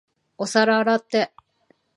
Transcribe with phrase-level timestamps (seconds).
[0.39, 1.31] お皿洗って。